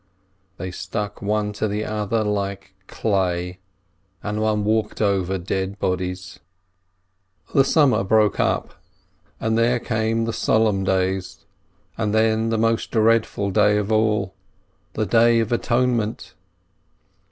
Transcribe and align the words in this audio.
They 0.57 0.71
stuck 0.71 1.21
one 1.21 1.53
to 1.53 1.67
the 1.67 1.85
other 1.85 2.23
like 2.23 2.73
clay, 2.87 3.59
and 4.23 4.41
one 4.41 4.63
walked 4.63 4.99
over 4.99 5.37
dead 5.37 5.77
bodies. 5.77 6.39
THREE 7.45 7.53
WHO 7.53 7.59
ATE 7.59 7.65
271 7.65 7.91
The 7.91 7.97
summer 7.99 8.03
broke 8.07 8.39
up, 8.39 8.73
and 9.39 9.55
there 9.55 9.77
came 9.79 10.25
the 10.25 10.33
Solemn 10.33 10.83
Days, 10.83 11.45
and 11.99 12.15
then 12.15 12.49
the 12.49 12.57
most 12.57 12.89
dreadful 12.89 13.51
day 13.51 13.77
of 13.77 13.91
all— 13.91 14.33
the 14.93 15.05
Day 15.05 15.39
of 15.39 15.51
Atonement. 15.51 16.33